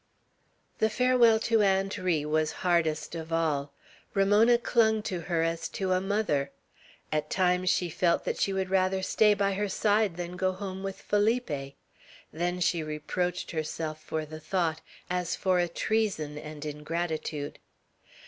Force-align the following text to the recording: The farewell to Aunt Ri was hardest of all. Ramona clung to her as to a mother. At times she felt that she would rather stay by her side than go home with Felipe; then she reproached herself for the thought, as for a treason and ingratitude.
The 0.79 0.89
farewell 0.89 1.37
to 1.41 1.61
Aunt 1.61 1.95
Ri 1.99 2.25
was 2.25 2.51
hardest 2.65 3.13
of 3.13 3.31
all. 3.31 3.71
Ramona 4.15 4.57
clung 4.57 5.03
to 5.03 5.19
her 5.21 5.43
as 5.43 5.69
to 5.69 5.91
a 5.91 6.01
mother. 6.01 6.49
At 7.11 7.29
times 7.29 7.69
she 7.69 7.87
felt 7.91 8.23
that 8.25 8.39
she 8.41 8.51
would 8.51 8.71
rather 8.71 9.03
stay 9.03 9.35
by 9.35 9.53
her 9.53 9.69
side 9.69 10.17
than 10.17 10.37
go 10.37 10.53
home 10.53 10.81
with 10.81 10.99
Felipe; 10.99 11.75
then 12.33 12.59
she 12.61 12.81
reproached 12.81 13.51
herself 13.51 14.01
for 14.01 14.25
the 14.25 14.39
thought, 14.39 14.81
as 15.07 15.35
for 15.35 15.59
a 15.59 15.67
treason 15.67 16.35
and 16.35 16.65
ingratitude. 16.65 17.59